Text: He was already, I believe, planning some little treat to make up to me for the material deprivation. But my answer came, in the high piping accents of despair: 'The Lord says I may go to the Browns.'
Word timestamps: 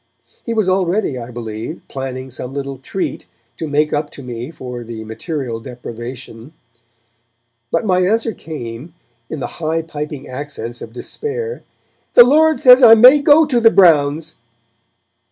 He 0.43 0.55
was 0.55 0.67
already, 0.67 1.19
I 1.19 1.29
believe, 1.29 1.83
planning 1.87 2.31
some 2.31 2.55
little 2.55 2.79
treat 2.79 3.27
to 3.57 3.67
make 3.67 3.93
up 3.93 4.09
to 4.13 4.23
me 4.23 4.49
for 4.49 4.83
the 4.83 5.03
material 5.03 5.59
deprivation. 5.59 6.53
But 7.69 7.85
my 7.85 7.99
answer 8.07 8.31
came, 8.33 8.95
in 9.29 9.41
the 9.41 9.45
high 9.61 9.83
piping 9.83 10.27
accents 10.27 10.81
of 10.81 10.91
despair: 10.91 11.61
'The 12.15 12.23
Lord 12.23 12.59
says 12.59 12.81
I 12.81 12.95
may 12.95 13.21
go 13.21 13.45
to 13.45 13.59
the 13.59 13.69
Browns.' 13.69 14.37